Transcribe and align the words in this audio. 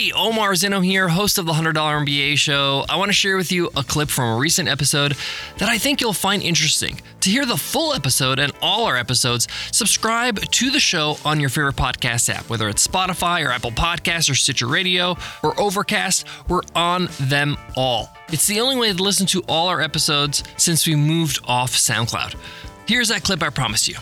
Hey, 0.00 0.12
Omar 0.12 0.52
Zenhom 0.52 0.82
here, 0.82 1.08
host 1.08 1.36
of 1.36 1.44
the 1.44 1.52
$100 1.52 1.74
MBA 1.74 2.38
show. 2.38 2.86
I 2.88 2.96
want 2.96 3.10
to 3.10 3.12
share 3.12 3.36
with 3.36 3.52
you 3.52 3.68
a 3.76 3.84
clip 3.84 4.08
from 4.08 4.32
a 4.32 4.38
recent 4.38 4.66
episode 4.66 5.14
that 5.58 5.68
I 5.68 5.76
think 5.76 6.00
you'll 6.00 6.14
find 6.14 6.42
interesting. 6.42 7.02
To 7.20 7.28
hear 7.28 7.44
the 7.44 7.58
full 7.58 7.92
episode 7.92 8.38
and 8.38 8.50
all 8.62 8.86
our 8.86 8.96
episodes, 8.96 9.46
subscribe 9.72 10.40
to 10.40 10.70
the 10.70 10.80
show 10.80 11.18
on 11.22 11.38
your 11.38 11.50
favorite 11.50 11.76
podcast 11.76 12.34
app, 12.34 12.48
whether 12.48 12.70
it's 12.70 12.88
Spotify 12.88 13.44
or 13.44 13.50
Apple 13.50 13.72
Podcasts 13.72 14.30
or 14.30 14.34
Stitcher 14.34 14.68
Radio 14.68 15.18
or 15.42 15.60
Overcast. 15.60 16.26
We're 16.48 16.62
on 16.74 17.10
them 17.20 17.58
all. 17.76 18.10
It's 18.32 18.46
the 18.46 18.60
only 18.60 18.76
way 18.76 18.94
to 18.94 19.02
listen 19.02 19.26
to 19.26 19.42
all 19.48 19.68
our 19.68 19.82
episodes 19.82 20.42
since 20.56 20.86
we 20.86 20.94
moved 20.94 21.40
off 21.44 21.72
SoundCloud. 21.72 22.36
Here's 22.88 23.08
that 23.08 23.22
clip 23.22 23.42
I 23.42 23.50
promised 23.50 23.86
you. 23.86 23.96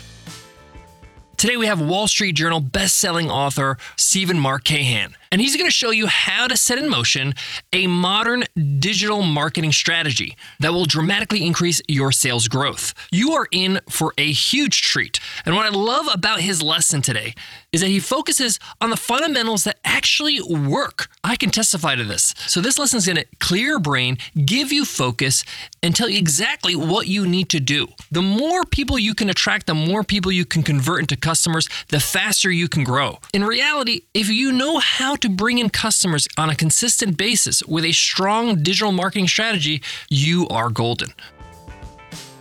Today 1.39 1.57
we 1.57 1.67
have 1.67 1.81
Wall 1.81 2.09
Street 2.09 2.33
Journal 2.33 2.59
best-selling 2.59 3.31
author 3.31 3.79
Steven 3.95 4.41
Mark 4.41 4.65
Kahan, 4.65 5.15
and 5.31 5.41
he's 5.41 5.57
going 5.57 5.67
to 5.67 5.75
show 5.75 5.91
you 5.91 6.07
how 6.07 6.47
to 6.47 6.57
set 6.57 6.79
in 6.79 6.89
motion 6.89 7.35
a 7.73 7.87
modern 7.87 8.45
digital 8.79 9.23
marketing 9.23 9.73
strategy 9.73 10.37
that 10.61 10.73
will 10.73 10.85
dramatically 10.85 11.45
increase 11.45 11.81
your 11.89 12.13
sales 12.13 12.49
growth. 12.49 12.95
You 13.11 13.33
are 13.33 13.47
in 13.51 13.81
for 13.89 14.13
a 14.19 14.31
huge 14.31 14.83
treat. 14.83 15.21
And 15.45 15.55
what 15.55 15.67
I 15.67 15.71
love 15.71 16.07
about 16.13 16.41
his 16.41 16.63
lesson 16.63 17.03
today 17.03 17.35
is 17.73 17.81
that 17.81 17.89
he 17.89 18.01
focuses 18.01 18.59
on 18.81 18.91
the 18.91 18.97
fundamentals 18.97 19.65
that 19.65 19.79
actually 19.85 20.41
work. 20.41 21.09
I 21.23 21.37
can 21.37 21.51
testify 21.51 21.95
to 21.97 22.05
this. 22.05 22.35
So 22.47 22.61
this 22.61 22.79
lesson 22.79 22.99
is 22.99 23.07
going 23.07 23.17
to 23.17 23.27
clear 23.41 23.67
your 23.67 23.81
brain, 23.81 24.17
give 24.45 24.73
you 24.73 24.85
focus, 24.85 25.45
and 25.83 25.95
tell 25.95 26.09
you 26.09 26.19
exactly 26.19 26.75
what 26.75 27.07
you 27.07 27.27
need 27.27 27.51
to 27.51 27.61
do. 27.61 27.89
The 28.11 28.23
more 28.23 28.65
people 28.65 28.99
you 28.99 29.15
can 29.15 29.29
attract, 29.29 29.67
the 29.67 29.75
more 29.75 30.03
people 30.03 30.33
you 30.33 30.45
can 30.45 30.63
convert 30.63 31.01
into 31.01 31.17
customers, 31.17 31.69
the 31.89 32.01
faster 32.01 32.51
you 32.51 32.69
can 32.69 32.85
grow. 32.85 33.19
In 33.35 33.45
reality, 33.45 34.03
if 34.15 34.29
you 34.29 34.53
know 34.53 34.79
how 34.79 35.17
to 35.21 35.29
bring 35.29 35.59
in 35.59 35.71
customers 35.71 36.27
on 36.37 36.51
a 36.51 36.55
consistent 36.55 37.17
basis 37.17 37.63
with 37.65 37.85
a 37.85 37.93
strong 37.93 38.63
digital 38.63 38.93
marketing 38.93 39.29
strategy, 39.29 39.83
you 40.09 40.49
are 40.49 40.71
golden. 40.71 41.13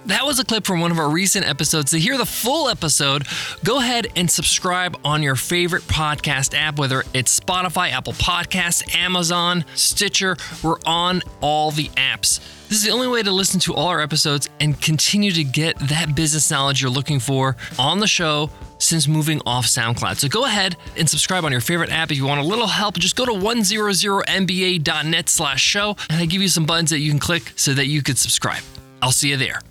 That 0.08 0.26
was 0.26 0.40
a 0.40 0.46
clip 0.46 0.66
from 0.66 0.80
one 0.80 0.92
of 0.92 1.00
our 1.00 1.10
recent 1.10 1.46
episodes. 1.46 1.92
To 1.92 2.00
hear 2.00 2.18
the 2.18 2.26
full 2.26 2.70
episode, 2.70 3.28
go 3.66 3.80
ahead 3.80 4.08
and 4.16 4.32
subscribe 4.32 4.98
on 5.04 5.22
your 5.22 5.36
favorite 5.36 5.84
podcast 5.84 6.58
app, 6.58 6.80
whether 6.80 7.04
it's 7.14 7.38
Spotify, 7.38 7.92
Apple 7.92 8.14
Podcasts, 8.14 8.96
Amazon, 8.96 9.66
Stitcher. 9.76 10.38
We're 10.64 10.80
on 10.86 11.24
all 11.42 11.72
the 11.72 11.90
apps. 11.90 12.40
This 12.70 12.78
is 12.78 12.86
the 12.86 12.92
only 12.92 13.10
way 13.10 13.22
to 13.22 13.32
listen 13.32 13.60
to 13.62 13.74
all 13.74 13.88
our 13.88 14.00
episodes 14.00 14.50
and 14.62 14.82
continue 14.82 15.32
to 15.32 15.44
get 15.44 15.78
that 15.90 16.16
business 16.16 16.50
knowledge 16.50 16.82
you're 16.82 16.90
looking 16.90 17.20
for 17.20 17.58
on 17.78 18.00
the 18.00 18.08
show 18.08 18.50
since 18.88 19.08
moving 19.08 19.42
off 19.46 19.66
SoundCloud. 19.66 20.18
So 20.18 20.28
go 20.28 20.46
ahead 20.46 20.78
and 20.96 21.10
subscribe 21.10 21.46
on 21.46 21.52
your 21.52 21.62
favorite 21.62 21.92
app. 21.92 22.12
If 22.12 22.18
you 22.18 22.26
want 22.26 22.40
a 22.40 22.44
little 22.44 22.68
help, 22.68 22.98
just 22.98 23.16
go 23.16 23.26
to 23.26 23.34
100mba.net 23.34 25.30
slash 25.30 25.62
show 25.62 25.96
and 26.10 26.22
I 26.22 26.26
give 26.26 26.42
you 26.42 26.48
some 26.48 26.66
buttons 26.66 26.90
that 26.92 27.00
you 27.00 27.12
can 27.12 27.20
click 27.20 27.54
so 27.56 27.74
that 27.74 27.88
you 27.88 28.02
could 28.02 28.18
subscribe. 28.18 28.64
I'll 29.02 29.12
see 29.12 29.30
you 29.30 29.38
there. 29.38 29.62